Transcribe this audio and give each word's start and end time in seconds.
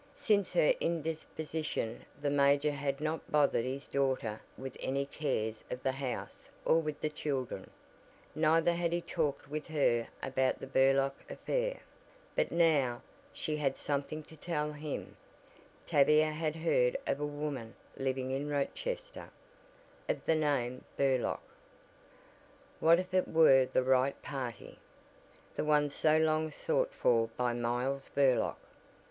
Since 0.15 0.53
her 0.53 0.73
indisposition 0.79 2.03
the 2.19 2.31
major 2.31 2.71
had 2.71 2.99
not 3.01 3.31
bothered 3.31 3.65
his 3.65 3.87
daughter 3.87 4.41
with 4.57 4.75
any 4.79 5.05
cares 5.05 5.63
of 5.69 5.83
the 5.83 5.91
house 5.91 6.49
or 6.65 6.81
with 6.81 6.99
the 7.01 7.09
children, 7.09 7.69
neither 8.33 8.73
had 8.73 8.93
he 8.93 9.01
talked 9.01 9.47
with 9.47 9.67
her 9.67 10.07
about 10.23 10.57
the 10.59 10.65
Burlock 10.65 11.17
affair; 11.29 11.81
but 12.35 12.51
now, 12.51 13.03
she 13.31 13.57
had 13.57 13.77
something 13.77 14.23
to 14.23 14.35
tell 14.35 14.71
him 14.71 15.17
Tavia 15.85 16.31
had 16.31 16.55
heard 16.55 16.97
of 17.05 17.19
a 17.19 17.25
woman 17.27 17.75
living 17.95 18.31
in 18.31 18.49
Rochester, 18.49 19.29
of 20.09 20.25
that 20.25 20.35
name 20.35 20.83
Burlock. 20.97 21.43
What 22.79 22.97
if 22.99 23.13
it 23.13 23.27
were 23.27 23.67
the 23.71 23.83
right 23.83 24.19
party? 24.23 24.79
The 25.55 25.63
one 25.63 25.91
so 25.91 26.17
long 26.17 26.49
sought 26.49 26.91
for 26.91 27.27
by 27.37 27.53
Miles 27.53 28.09
Burlock! 28.15 28.57